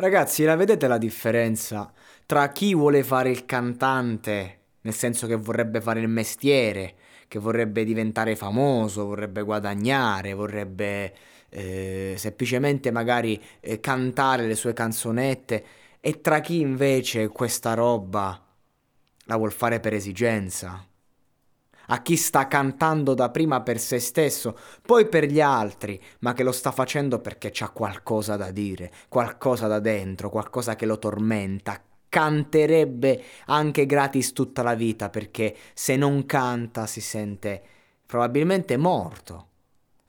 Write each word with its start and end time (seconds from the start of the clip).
Ragazzi, 0.00 0.44
la 0.44 0.54
vedete 0.54 0.86
la 0.86 0.96
differenza 0.96 1.92
tra 2.24 2.52
chi 2.52 2.72
vuole 2.72 3.02
fare 3.02 3.30
il 3.30 3.44
cantante, 3.44 4.58
nel 4.82 4.94
senso 4.94 5.26
che 5.26 5.34
vorrebbe 5.34 5.80
fare 5.80 5.98
il 5.98 6.06
mestiere, 6.06 6.94
che 7.26 7.40
vorrebbe 7.40 7.82
diventare 7.82 8.36
famoso, 8.36 9.06
vorrebbe 9.06 9.42
guadagnare, 9.42 10.34
vorrebbe 10.34 11.12
eh, 11.48 12.14
semplicemente 12.16 12.92
magari 12.92 13.42
eh, 13.58 13.80
cantare 13.80 14.46
le 14.46 14.54
sue 14.54 14.72
canzonette, 14.72 15.64
e 15.98 16.20
tra 16.20 16.38
chi 16.38 16.60
invece 16.60 17.26
questa 17.26 17.74
roba 17.74 18.40
la 19.24 19.36
vuol 19.36 19.50
fare 19.50 19.80
per 19.80 19.94
esigenza 19.94 20.86
a 21.90 22.02
chi 22.02 22.16
sta 22.16 22.48
cantando 22.48 23.14
da 23.14 23.30
prima 23.30 23.60
per 23.62 23.78
se 23.78 23.98
stesso, 23.98 24.56
poi 24.82 25.06
per 25.08 25.24
gli 25.24 25.40
altri, 25.40 26.00
ma 26.20 26.32
che 26.32 26.42
lo 26.42 26.52
sta 26.52 26.70
facendo 26.70 27.20
perché 27.20 27.50
c'ha 27.52 27.70
qualcosa 27.70 28.36
da 28.36 28.50
dire, 28.50 28.92
qualcosa 29.08 29.66
da 29.66 29.78
dentro, 29.78 30.30
qualcosa 30.30 30.76
che 30.76 30.86
lo 30.86 30.98
tormenta. 30.98 31.82
Canterebbe 32.08 33.22
anche 33.46 33.84
gratis 33.84 34.32
tutta 34.32 34.62
la 34.62 34.74
vita 34.74 35.10
perché 35.10 35.54
se 35.74 35.94
non 35.96 36.24
canta 36.24 36.86
si 36.86 37.02
sente 37.02 37.62
probabilmente 38.06 38.76
morto. 38.78 39.46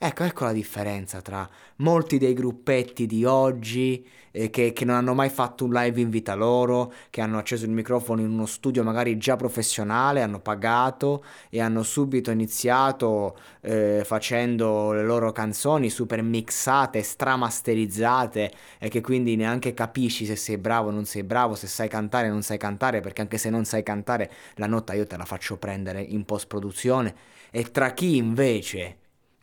Ecco, 0.02 0.24
ecco 0.24 0.46
la 0.46 0.54
differenza 0.54 1.20
tra 1.22 1.48
molti 1.78 2.18
dei 2.18 2.34
gruppetti 2.34 3.06
di 3.06 3.26
oggi 3.26 4.08
eh, 4.32 4.50
che, 4.50 4.72
che, 4.72 4.86
non 4.86 4.96
hanno 4.96 5.14
mai 5.14 5.30
fatto 5.30 5.66
un 5.66 5.74
live 5.74 6.00
in 6.00 6.10
vita 6.10 6.36
loro, 6.36 6.94
che 7.10 7.20
hanno 7.20 7.38
acceso 7.38 7.66
il 7.66 7.72
microfono 7.72 8.22
in 8.22 8.30
uno 8.30 8.46
studio 8.46 8.82
magari 8.82 9.18
già 9.18 9.36
professionale, 9.36 10.22
hanno 10.22 10.40
pagato 10.40 11.26
e 11.50 11.60
hanno 11.60 11.84
subito 11.84 12.32
iniziato 12.32 13.38
eh, 13.60 14.04
facendo 14.06 14.94
le 14.94 15.04
loro 15.04 15.34
canzoni 15.34 15.90
super 15.90 16.22
mixate, 16.22 17.04
stramasterizzate 17.04 18.52
e 18.78 18.88
che 18.88 19.02
quindi 19.02 19.36
neanche 19.36 19.74
capisci 19.74 20.26
se 20.26 20.38
sei 20.38 20.58
bravo 20.58 20.88
o 20.88 20.92
non 20.92 21.04
sei 21.04 21.24
bravo, 21.24 21.56
se 21.56 21.68
sai 21.68 21.90
cantare 21.90 22.30
o 22.30 22.32
non 22.32 22.42
sai 22.42 22.58
cantare, 22.58 23.02
perché 23.02 23.20
anche 23.20 23.38
se 23.38 23.50
non 23.50 23.66
sai 23.66 23.84
cantare 23.84 24.32
la 24.56 24.68
nota 24.68 24.94
io 24.94 25.06
te 25.06 25.18
la 25.18 25.26
faccio 25.26 25.58
prendere 25.58 26.02
in 26.02 26.24
post 26.24 26.48
produzione. 26.48 27.14
E 27.52 27.64
tra 27.72 27.92
chi 27.92 28.16
invece 28.16 29.00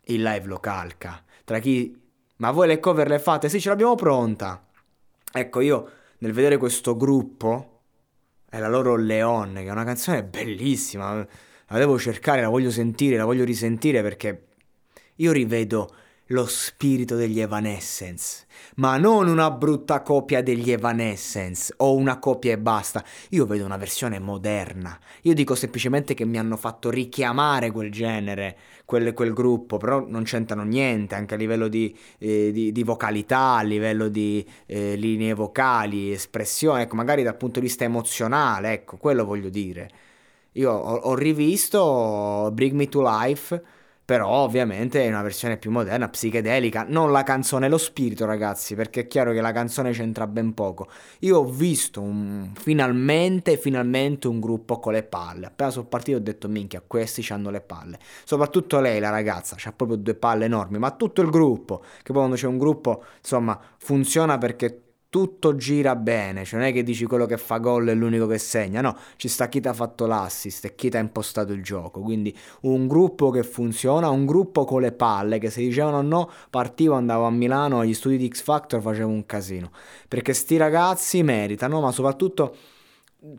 il 0.06 0.22
live 0.22 0.47
lo 0.47 0.59
calca. 0.59 1.22
Tra 1.44 1.59
chi... 1.59 2.05
Ma 2.39 2.50
voi 2.50 2.67
le 2.67 2.81
cover 2.81 3.09
le 3.09 3.19
fate? 3.19 3.49
Sì, 3.49 3.61
ce 3.61 3.71
l'abbiamo 3.71 3.94
pronta. 3.94 4.67
Ecco, 5.33 5.61
io 5.61 5.91
nel 6.19 6.33
vedere 6.33 6.59
questo 6.59 6.97
gruppo, 6.97 7.81
è 8.49 8.59
la 8.59 8.69
loro 8.69 8.97
Leon, 8.97 9.55
che 9.55 9.65
è 9.65 9.71
una 9.71 9.84
canzone 9.84 10.22
bellissima, 10.22 11.15
la 11.15 11.78
devo 11.78 11.99
cercare, 11.99 12.43
la 12.43 12.49
voglio 12.49 12.71
sentire, 12.71 13.17
la 13.17 13.25
voglio 13.25 13.44
risentire 13.44 14.03
perché 14.03 14.49
io 15.17 15.33
rivedo 15.33 15.94
lo 16.31 16.47
spirito 16.47 17.14
degli 17.14 17.38
Evanescence, 17.38 18.47
ma 18.76 18.97
non 18.97 19.28
una 19.28 19.50
brutta 19.50 20.03
copia 20.03 20.42
degli 20.42 20.72
Evanescence 20.72 21.72
o 21.76 21.94
una 21.94 22.19
copia 22.19 22.53
e 22.53 22.59
basta. 22.59 23.04
Io 23.31 23.47
vedo 23.47 23.64
una 23.64 23.76
versione 23.76 24.19
moderna. 24.19 24.98
Io 25.22 25.34
dico 25.34 25.54
semplicemente 25.54 26.14
che 26.14 26.25
mi 26.25 26.38
hanno 26.38 26.56
fatto 26.56 26.91
richiamare 26.91 27.70
quel 27.70 27.92
genere, 27.92 28.56
quel, 28.84 29.14
quel 29.14 29.32
gruppo, 29.32 29.76
però 29.76 30.04
non 30.04 30.25
c'entrano 30.25 30.64
niente 30.64 31.14
anche 31.14 31.34
a 31.34 31.37
livello 31.37 31.69
di, 31.69 31.97
eh, 32.19 32.50
di, 32.53 32.72
di 32.72 32.82
vocalità, 32.82 33.56
a 33.56 33.62
livello 33.62 34.08
di 34.08 34.44
eh, 34.66 34.97
linee 34.97 35.34
vocali, 35.34 36.10
espressione, 36.10 36.82
ecco, 36.82 36.97
magari 36.97 37.22
dal 37.22 37.37
punto 37.37 37.60
di 37.60 37.66
vista 37.66 37.84
emozionale, 37.84 38.72
ecco, 38.72 38.97
quello 38.97 39.25
voglio 39.25 39.48
dire. 39.48 39.91
Io 40.53 40.72
ho, 40.72 40.94
ho 40.97 41.14
rivisto 41.14 42.50
Bring 42.53 42.72
Me 42.72 42.88
to 42.88 43.03
Life 43.03 43.62
però 44.06 44.28
ovviamente 44.28 45.05
è 45.05 45.09
una 45.09 45.21
versione 45.21 45.56
più 45.56 45.72
moderna, 45.72 46.09
psichedelica, 46.09 46.87
non 46.89 47.11
la 47.11 47.25
canzone, 47.25 47.69
lo 47.69 47.77
spirito 47.77 48.25
ragazzi, 48.25 48.77
perché 48.77 49.00
è 49.00 49.06
chiaro 49.09 49.33
che 49.33 49.41
la 49.41 49.50
canzone 49.50 49.91
c'entra 49.91 50.28
ben 50.28 50.55
poco. 50.55 50.87
Io 51.21 51.39
ho 51.39 51.44
visto 51.44 52.00
un, 52.00 52.53
finalmente, 52.55 53.59
finalmente 53.59 54.28
un 54.28 54.39
gruppo 54.39 54.78
con 54.78 54.93
le 54.93 55.03
palle, 55.03 55.47
appena 55.47 55.71
sono 55.71 55.87
partito 55.87 56.19
ho 56.19 56.21
detto 56.21 56.47
minchia, 56.47 56.81
questi 56.87 57.27
hanno 57.33 57.50
le 57.50 57.61
palle, 57.61 57.99
soprattutto 58.25 58.78
lei, 58.78 59.00
la 59.00 59.11
ragazza, 59.11 59.56
ha 59.61 59.72
proprio 59.72 59.99
due 59.99 60.15
palle 60.15 60.44
enormi, 60.44 60.78
ma 60.78 60.93
tutto 60.93 61.21
il 61.21 61.28
gruppo, 61.28 61.81
che 61.81 62.12
poi 62.12 62.15
quando 62.15 62.37
c'è 62.37 62.47
un 62.47 62.59
gruppo, 62.59 63.03
insomma, 63.19 63.61
funziona 63.77 64.38
perché 64.38 64.83
tutto 65.16 65.56
gira 65.56 65.97
bene, 65.97 66.44
cioè 66.44 66.59
non 66.59 66.69
è 66.69 66.72
che 66.75 66.82
dici 66.82 67.06
quello 67.06 67.25
che 67.25 67.38
fa 67.38 67.56
gol 67.56 67.87
è 67.87 67.94
l'unico 67.94 68.27
che 68.27 68.37
segna, 68.37 68.82
no, 68.82 68.94
ci 69.16 69.28
sta 69.28 69.49
chi 69.49 69.62
ti 69.62 69.69
ha 69.69 69.72
fatto 69.72 70.04
l'assist 70.04 70.66
e 70.66 70.75
chi 70.75 70.91
ti 70.91 70.99
ha 70.99 71.00
impostato 71.00 71.54
il 71.54 71.62
gioco, 71.62 72.03
quindi 72.03 72.37
un 72.62 72.87
gruppo 72.87 73.31
che 73.31 73.43
funziona, 73.43 74.10
un 74.10 74.26
gruppo 74.26 74.66
con 74.66 74.82
le 74.82 74.93
palle 74.93 75.38
che 75.38 75.49
se 75.49 75.62
dicevano 75.62 76.03
no 76.03 76.31
partivo, 76.50 76.97
andavo 76.97 77.25
a 77.25 77.31
Milano 77.31 77.81
agli 77.81 77.94
studi 77.94 78.19
di 78.19 78.28
X 78.28 78.43
Factor, 78.43 78.82
facevo 78.82 79.09
un 79.09 79.25
casino, 79.25 79.71
perché 80.06 80.34
sti 80.34 80.59
ragazzi 80.59 81.22
meritano, 81.22 81.81
ma 81.81 81.93
soprattutto 81.93 82.55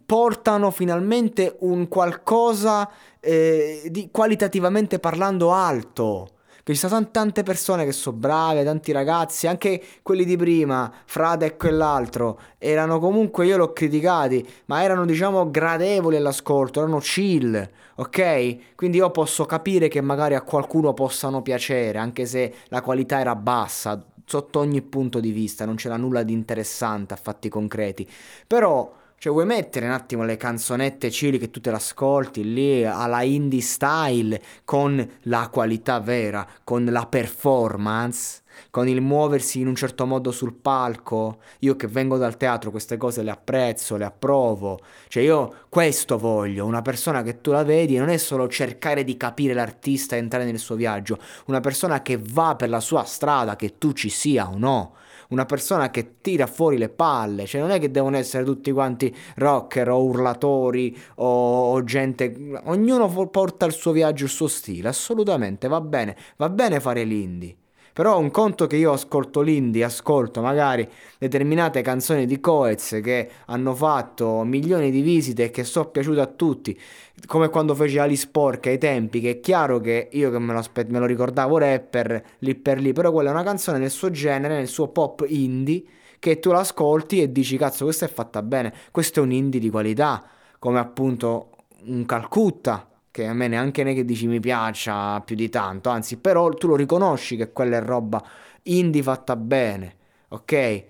portano 0.04 0.72
finalmente 0.72 1.58
un 1.60 1.88
qualcosa 1.88 2.90
eh, 3.20 3.84
di 3.92 4.10
qualitativamente 4.10 4.98
parlando 4.98 5.54
alto 5.54 6.37
che 6.68 6.74
ci 6.74 6.86
sono 6.86 7.10
tante 7.12 7.44
persone 7.44 7.86
che 7.86 7.94
sono 7.94 8.18
brave, 8.18 8.66
tanti 8.66 8.92
ragazzi, 8.92 9.48
anche 9.48 9.82
quelli 10.04 10.26
di 10.26 10.36
prima, 10.36 10.92
Frade 11.06 11.46
e 11.46 11.56
quell'altro, 11.56 12.38
erano 12.58 13.00
comunque, 13.00 13.46
io 13.46 13.56
l'ho 13.56 13.72
criticati, 13.72 14.46
ma 14.66 14.84
erano 14.84 15.06
diciamo 15.06 15.50
gradevoli 15.50 16.18
all'ascolto, 16.18 16.82
erano 16.82 16.98
chill, 17.00 17.70
ok? 17.96 18.76
Quindi 18.76 18.98
io 18.98 19.10
posso 19.12 19.46
capire 19.46 19.88
che 19.88 20.02
magari 20.02 20.36
a 20.36 20.42
qualcuno 20.42 20.94
possano 20.94 21.42
piacere, 21.42 22.00
anche 22.00 22.26
se 22.26 22.54
la 22.68 22.82
qualità 22.82 23.22
era 23.22 23.38
bassa, 23.38 24.06
sotto 24.26 24.60
ogni 24.60 24.82
punto 24.82 25.22
di 25.22 25.32
vista, 25.32 25.64
non 25.64 25.76
c'era 25.76 25.96
nulla 25.96 26.24
di 26.24 26.34
interessante 26.34 27.14
a 27.14 27.18
fatti 27.18 27.48
concreti, 27.48 28.06
però 28.46 28.94
cioè, 29.20 29.34
vuoi 29.34 29.48
mettere 29.48 29.88
un 29.88 29.94
attimo 29.94 30.26
le 30.26 30.38
canzonette 30.38 31.10
chili 31.10 31.40
che 31.40 31.50
tu 31.50 31.60
te 31.60 31.72
l'ascolti 31.72 32.54
lì 32.54 32.86
alla 32.86 33.24
indie 33.24 33.62
style 33.62 34.40
con 34.64 35.04
la 35.24 35.50
qualità 35.52 36.00
vera, 36.00 36.48
con 36.64 36.86
la 36.86 37.04
performance, 37.08 38.44
con 38.70 38.88
il 38.88 39.02
muoversi 39.02 39.60
in 39.60 39.66
un 39.66 39.74
certo 39.74 40.06
modo 40.06 40.30
sul 40.30 40.54
palco? 40.54 41.40
Io 41.62 41.76
che 41.76 41.88
vengo 41.88 42.18
dal 42.18 42.38
teatro 42.38 42.70
queste 42.70 42.98
cose 42.98 43.24
le 43.24 43.32
apprezzo, 43.32 43.98
le 43.98 44.06
approvo. 44.06 44.82
Cioè, 45.08 45.24
io 45.24 45.66
questo 45.68 46.20
voglio, 46.20 46.68
una 46.68 46.84
persona 46.84 47.24
che 47.24 47.42
tu 47.42 47.50
la 47.50 47.64
vedi 47.64 47.98
non 47.98 48.10
è 48.10 48.18
solo 48.18 48.48
cercare 48.48 49.04
di 49.04 49.18
capire 49.18 49.56
l'artista 49.56 50.16
e 50.16 50.20
entrare 50.20 50.46
nel 50.46 50.60
suo 50.60 50.76
viaggio, 50.76 51.18
una 51.48 51.60
persona 51.60 52.04
che 52.04 52.20
va 52.22 52.56
per 52.56 52.70
la 52.70 52.80
sua 52.80 53.04
strada, 53.04 53.56
che 53.56 53.80
tu 53.80 53.94
ci 53.94 54.10
sia 54.10 54.48
o 54.48 54.60
no 54.60 54.94
una 55.30 55.46
persona 55.46 55.90
che 55.90 56.22
tira 56.22 56.48
fuori 56.48 56.78
le 56.78 56.90
palle, 56.90 57.46
cioè 57.46 57.62
non 57.62 57.72
è 57.72 57.80
che 57.80 57.92
devono 57.92 58.18
essere 58.18 58.44
tutti 58.44 58.72
quanti 58.72 59.16
rocker 59.36 59.90
o 59.90 60.04
urlatori 60.04 60.98
o, 61.16 61.72
o 61.72 61.84
gente, 61.84 62.34
ognuno 62.66 63.08
porta 63.28 63.66
il 63.66 63.74
suo 63.74 63.92
viaggio, 63.92 64.26
il 64.26 64.30
suo 64.30 64.48
stile, 64.48 64.90
assolutamente 64.90 65.68
va 65.68 65.82
bene, 65.82 66.16
va 66.38 66.50
bene 66.50 66.80
fare 66.80 67.04
l'indie. 67.04 67.56
Però 67.98 68.20
un 68.20 68.30
conto 68.30 68.68
che 68.68 68.76
io 68.76 68.92
ascolto 68.92 69.42
l'indie, 69.42 69.84
ascolto 69.84 70.40
magari 70.40 70.88
determinate 71.18 71.82
canzoni 71.82 72.28
di 72.28 72.40
Coez 72.40 73.00
che 73.02 73.28
hanno 73.48 73.74
fatto 73.74 74.44
milioni 74.44 74.92
di 74.92 75.02
visite 75.02 75.46
e 75.46 75.50
che 75.50 75.64
sono 75.64 75.90
piaciute 75.90 76.20
a 76.22 76.28
tutti, 76.28 76.80
come 77.26 77.50
quando 77.50 77.74
fece 77.74 78.00
Alice 78.00 78.28
Porca 78.30 78.70
ai 78.70 78.78
tempi, 78.78 79.20
che 79.20 79.32
è 79.32 79.40
chiaro 79.40 79.80
che 79.80 80.10
io 80.12 80.30
che 80.30 80.38
me 80.38 80.54
lo, 80.54 80.60
aspe- 80.60 80.86
me 80.90 81.00
lo 81.00 81.08
ricordavo 81.08 81.58
rapper 81.58 82.24
lì 82.38 82.54
per 82.54 82.80
lì, 82.80 82.94
però 82.94 83.12
quella 83.12 83.30
è 83.30 83.34
una 83.34 83.42
canzone 83.42 83.80
nel 83.80 83.90
suo 83.90 84.12
genere, 84.12 84.58
nel 84.58 84.68
suo 84.68 84.90
pop 84.90 85.26
indie, 85.28 85.84
che 86.20 86.38
tu 86.38 86.52
l'ascolti 86.52 87.20
e 87.20 87.32
dici 87.32 87.58
cazzo 87.58 87.86
questa 87.86 88.06
è 88.06 88.10
fatta 88.10 88.44
bene, 88.44 88.76
questo 88.92 89.22
è 89.22 89.24
un 89.24 89.32
indie 89.32 89.60
di 89.60 89.72
qualità, 89.72 90.24
come 90.60 90.78
appunto 90.78 91.50
un 91.86 92.06
Calcutta, 92.06 92.88
che 93.18 93.26
a 93.26 93.34
me 93.34 93.48
neanche 93.48 93.84
ne 93.84 93.96
che 93.96 94.06
dici 94.06 94.28
mi 94.28 94.40
piaccia 94.40 95.20
più 95.22 95.36
di 95.36 95.50
tanto, 95.50 95.90
anzi 95.90 96.18
però 96.18 96.50
tu 96.50 96.68
lo 96.68 96.76
riconosci 96.76 97.36
che 97.36 97.52
quella 97.52 97.78
è 97.78 97.82
roba 97.82 98.24
indie 98.64 99.02
fatta 99.02 99.36
bene, 99.36 99.96
ok? 100.28 100.86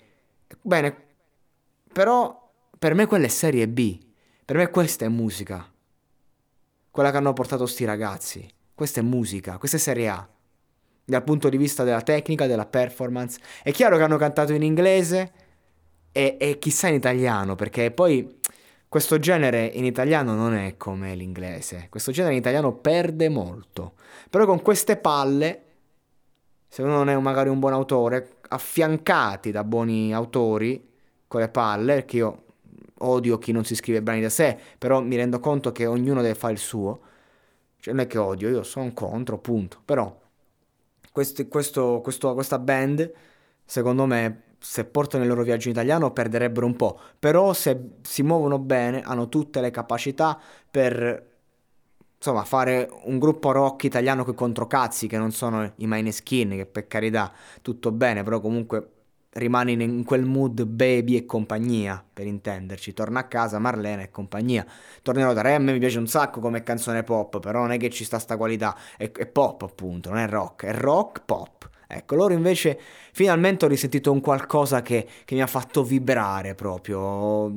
Bene, 0.62 1.03
però 1.94 2.51
per 2.77 2.95
me 2.95 3.06
quella 3.06 3.27
è 3.27 3.29
serie 3.29 3.65
B, 3.69 3.97
per 4.44 4.57
me 4.57 4.69
questa 4.69 5.06
è 5.06 5.07
musica, 5.07 5.71
quella 6.91 7.12
che 7.12 7.18
hanno 7.18 7.31
portato 7.31 7.65
sti 7.65 7.85
ragazzi, 7.85 8.45
questa 8.75 9.00
è 9.00 9.03
musica, 9.03 9.57
questa 9.57 9.77
è 9.77 9.80
serie 9.80 10.09
A, 10.09 10.27
dal 11.06 11.23
punto 11.23 11.47
di 11.47 11.56
vista 11.56 11.85
della 11.85 12.01
tecnica, 12.01 12.45
della 12.45 12.65
performance. 12.65 13.39
È 13.63 13.71
chiaro 13.71 13.95
che 13.95 14.03
hanno 14.03 14.18
cantato 14.18 14.51
in 14.51 14.63
inglese 14.63 15.31
e, 16.12 16.35
e 16.38 16.59
chissà 16.59 16.89
in 16.89 16.95
italiano, 16.95 17.56
perché 17.56 17.91
poi 17.91 18.36
questo 18.89 19.19
genere 19.19 19.65
in 19.65 19.83
italiano 19.83 20.33
non 20.33 20.53
è 20.53 20.77
come 20.77 21.13
l'inglese, 21.15 21.87
questo 21.89 22.11
genere 22.11 22.33
in 22.33 22.39
italiano 22.39 22.73
perde 22.73 23.27
molto, 23.27 23.93
però 24.29 24.45
con 24.45 24.61
queste 24.61 24.97
palle, 24.97 25.63
se 26.67 26.81
uno 26.81 26.95
non 26.95 27.09
è 27.09 27.17
magari 27.17 27.49
un 27.49 27.59
buon 27.59 27.73
autore, 27.73 28.37
affiancati 28.47 29.51
da 29.51 29.63
buoni 29.63 30.13
autori, 30.13 30.85
con 31.27 31.41
le 31.41 31.49
palle, 31.49 31.95
perché 31.95 32.17
io 32.17 32.43
odio 32.99 33.37
chi 33.37 33.51
non 33.51 33.65
si 33.65 33.75
scrive 33.75 34.01
brani 34.01 34.21
da 34.21 34.29
sé, 34.29 34.57
però 34.77 35.01
mi 35.01 35.17
rendo 35.17 35.39
conto 35.39 35.71
che 35.71 35.85
ognuno 35.85 36.21
deve 36.21 36.35
fare 36.35 36.53
il 36.53 36.59
suo, 36.59 37.01
cioè 37.79 37.93
non 37.93 38.03
è 38.03 38.07
che 38.07 38.17
odio, 38.17 38.47
io 38.49 38.63
sono 38.63 38.91
contro, 38.93 39.37
punto, 39.37 39.81
però 39.83 40.17
questo, 41.11 41.45
questo, 41.47 41.99
questo, 42.01 42.33
questa 42.33 42.59
band, 42.59 43.11
secondo 43.65 44.05
me, 44.05 44.43
se 44.59 44.86
portano 44.86 45.24
il 45.24 45.30
loro 45.30 45.44
viaggio 45.44 45.68
in 45.68 45.74
italiano 45.74 46.12
perderebbero 46.12 46.65
un 46.65 46.75
po', 46.75 47.00
però 47.19 47.54
se 47.54 47.80
si 48.01 48.24
muovono 48.24 48.59
bene 48.59 49.01
hanno 49.01 49.30
tutte 49.30 49.62
le 49.62 49.71
capacità 49.71 50.39
per 50.69 51.36
insomma 52.18 52.44
fare 52.44 52.89
un 53.04 53.19
gruppo 53.19 53.51
rock 53.51 53.83
italiano 53.83 54.24
con 54.24 54.33
controcazzi 54.33 55.07
che 55.07 55.18
non 55.18 55.31
sono 55.31 55.63
i 55.75 55.86
Mineskin, 55.88 56.50
che 56.51 56.65
per 56.65 56.88
carità 56.88 57.31
tutto 57.62 57.92
bene, 57.92 58.24
però 58.24 58.39
comunque 58.39 58.92
rimani 59.38 59.74
in 59.74 60.04
quel 60.04 60.25
mood 60.25 60.63
baby 60.63 61.15
e 61.15 61.25
compagnia, 61.25 62.04
per 62.12 62.25
intenderci. 62.25 62.94
Torna 62.94 63.21
a 63.21 63.27
casa 63.27 63.59
Marlena 63.59 64.01
e 64.01 64.09
compagnia. 64.09 64.65
Tornerò 65.01 65.33
da 65.33 65.42
Rem, 65.42 65.69
mi 65.69 65.80
piace 65.80 66.00
un 66.00 66.07
sacco 66.07 66.39
come 66.39 66.63
canzone 66.63 67.04
pop, 67.04 67.39
però 67.39 67.59
non 67.59 67.71
è 67.71 67.77
che 67.77 67.89
ci 67.89 68.04
sta 68.04 68.19
sta 68.19 68.38
qualità, 68.38 68.75
è, 68.98 69.12
è 69.12 69.25
pop 69.27 69.62
appunto, 69.62 70.09
non 70.09 70.19
è 70.19 70.27
rock, 70.27 70.65
è 70.65 70.74
rock 70.74 71.21
pop. 71.25 71.69
Ecco, 71.89 72.15
loro 72.15 72.33
invece 72.33 72.77
finalmente 73.13 73.63
ho 73.63 73.69
risentito 73.69 74.11
un 74.11 74.19
qualcosa 74.19 74.81
che, 74.81 75.07
che, 75.23 75.35
mi 75.35 75.41
ha 75.41 75.47
fatto 75.47 75.83
vibrare 75.83 76.53
proprio, 76.53 77.49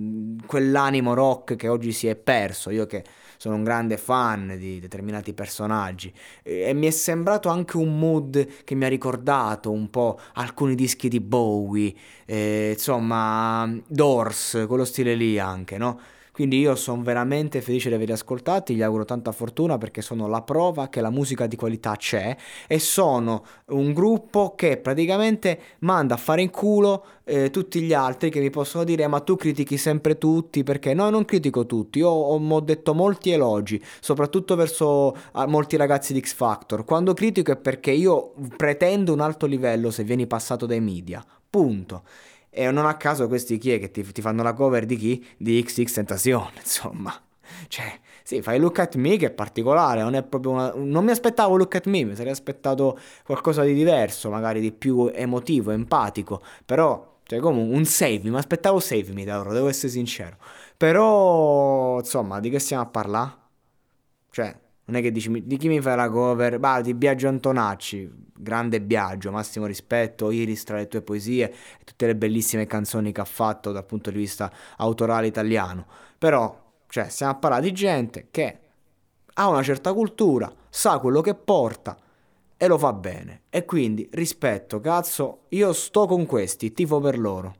quell'animo 0.46 1.14
rock 1.14 1.56
che 1.56 1.66
oggi 1.66 1.90
si 1.90 2.06
è 2.06 2.14
perso, 2.14 2.70
io 2.70 2.86
che 2.86 3.02
sono 3.36 3.56
un 3.56 3.64
grande 3.64 3.96
fan 3.96 4.54
di 4.56 4.78
determinati 4.78 5.32
personaggi 5.32 6.12
e, 6.44 6.60
e 6.60 6.74
mi 6.74 6.86
è 6.86 6.90
sembrato 6.90 7.48
anche 7.48 7.76
un 7.76 7.98
mood 7.98 8.62
che 8.62 8.74
mi 8.76 8.84
ha 8.84 8.88
ricordato 8.88 9.72
un 9.72 9.90
po' 9.90 10.20
alcuni 10.34 10.76
dischi 10.76 11.08
di 11.08 11.20
Bowie, 11.20 11.92
eh, 12.24 12.70
insomma, 12.74 13.68
Doors, 13.88 14.64
quello 14.68 14.84
stile 14.84 15.14
lì 15.14 15.40
anche, 15.40 15.76
no? 15.76 16.00
Quindi 16.32 16.58
io 16.58 16.74
sono 16.74 17.02
veramente 17.02 17.60
felice 17.60 17.88
di 17.88 17.94
averli 17.94 18.12
ascoltati, 18.12 18.74
gli 18.74 18.82
auguro 18.82 19.04
tanta 19.04 19.32
fortuna 19.32 19.78
perché 19.78 20.02
sono 20.02 20.28
la 20.28 20.42
prova 20.42 20.88
che 20.88 21.00
la 21.00 21.10
musica 21.10 21.46
di 21.46 21.56
qualità 21.56 21.96
c'è 21.96 22.36
e 22.66 22.78
sono 22.78 23.44
un 23.66 23.92
gruppo 23.92 24.54
che 24.54 24.76
praticamente 24.76 25.60
manda 25.80 26.14
a 26.14 26.18
fare 26.18 26.42
in 26.42 26.50
culo 26.50 27.04
eh, 27.24 27.50
tutti 27.50 27.80
gli 27.80 27.92
altri 27.92 28.30
che 28.30 28.40
mi 28.40 28.50
possono 28.50 28.84
dire 28.84 29.06
ma 29.06 29.20
tu 29.20 29.36
critichi 29.36 29.76
sempre 29.76 30.18
tutti 30.18 30.62
perché 30.62 30.94
no 30.94 31.10
non 31.10 31.24
critico 31.24 31.66
tutti, 31.66 31.98
io 31.98 32.08
ho, 32.08 32.38
ho 32.38 32.60
detto 32.60 32.94
molti 32.94 33.30
elogi, 33.30 33.82
soprattutto 34.00 34.54
verso 34.56 35.16
ah, 35.32 35.46
molti 35.46 35.76
ragazzi 35.76 36.12
di 36.12 36.20
X 36.20 36.34
Factor, 36.34 36.84
quando 36.84 37.14
critico 37.14 37.52
è 37.52 37.56
perché 37.56 37.90
io 37.90 38.32
pretendo 38.56 39.12
un 39.12 39.20
alto 39.20 39.46
livello 39.46 39.90
se 39.90 40.04
vieni 40.04 40.26
passato 40.26 40.66
dai 40.66 40.80
media, 40.80 41.24
punto. 41.48 42.02
E 42.50 42.70
non 42.70 42.87
a 42.87 42.97
caso 42.97 43.29
questi 43.29 43.58
chi 43.58 43.73
è 43.73 43.79
che 43.79 43.91
ti, 43.91 44.02
ti 44.12 44.20
fanno 44.20 44.43
la 44.43 44.52
cover 44.52 44.85
di 44.87 44.97
chi? 44.97 45.26
Di 45.37 45.62
XX 45.62 45.93
Tentacion, 45.93 46.50
insomma. 46.58 47.14
Cioè, 47.69 48.00
sì, 48.23 48.43
fai 48.43 48.58
Look 48.58 48.79
at 48.79 48.97
Me 48.97 49.17
che 49.17 49.26
è 49.26 49.31
particolare, 49.31 50.02
non 50.02 50.14
è 50.14 50.23
proprio 50.23 50.52
una... 50.52 50.73
Non 50.75 51.05
mi 51.05 51.11
aspettavo 51.11 51.56
Look 51.56 51.75
at 51.76 51.87
Me, 51.87 52.05
mi 52.05 52.14
sarei 52.14 52.32
aspettato 52.32 52.99
qualcosa 53.25 53.62
di 53.62 53.75
diverso, 53.75 54.31
magari 54.31 54.61
di 54.61 54.73
più 54.73 55.11
emotivo, 55.12 55.70
empatico, 55.70 56.43
però, 56.64 57.19
cioè 57.25 57.38
comunque 57.41 57.76
un 57.76 57.85
Save 57.85 58.20
mi 58.25 58.37
aspettavo 58.37 58.81
Save 58.81 59.12
Me 59.12 59.25
da 59.25 59.37
loro, 59.37 59.52
devo 59.52 59.69
essere 59.69 59.91
sincero. 59.93 60.37
Però, 60.76 61.99
insomma, 61.99 62.41
di 62.41 62.50
che 62.50 62.58
stiamo 62.58 62.82
a 62.82 62.87
parlare? 62.87 63.32
Cioè, 64.31 64.56
non 64.90 64.98
è 64.98 65.02
che 65.02 65.12
dici 65.12 65.31
di 65.46 65.56
chi 65.56 65.69
mi 65.69 65.81
fai 65.81 65.96
la 65.96 66.10
cover? 66.10 66.58
Bah, 66.58 66.81
di 66.81 66.94
Biagio 66.94 67.28
Antonacci, 67.28 68.10
grande 68.37 68.81
Biagio, 68.81 69.31
massimo 69.31 69.66
rispetto, 69.66 70.31
Iris 70.32 70.64
tra 70.64 70.76
le 70.78 70.88
tue 70.88 71.00
poesie 71.00 71.50
e 71.50 71.84
tutte 71.84 72.06
le 72.06 72.16
bellissime 72.16 72.66
canzoni 72.66 73.12
che 73.12 73.20
ha 73.20 73.25
fatto 73.25 73.70
dal 73.70 73.87
punto 73.87 74.10
di 74.10 74.19
vista 74.19 74.52
autorale 74.78 75.28
italiano. 75.28 75.87
Però, 76.19 76.72
cioè, 76.88 77.08
stiamo 77.08 77.32
a 77.32 77.37
parlare 77.37 77.62
di 77.62 77.72
gente 77.72 78.26
che 78.31 78.58
ha 79.32 79.48
una 79.48 79.62
certa 79.62 79.92
cultura, 79.92 80.52
sa 80.69 80.98
quello 80.98 81.20
che 81.20 81.34
porta 81.34 81.96
e 82.56 82.66
lo 82.66 82.76
fa 82.76 82.92
bene. 82.92 83.42
E 83.48 83.64
quindi 83.64 84.08
rispetto, 84.12 84.81
cazzo, 84.81 85.42
io 85.50 85.72
sto 85.72 86.06
con 86.06 86.26
questi, 86.26 86.72
tifo 86.72 86.98
per 86.98 87.19
loro. 87.19 87.54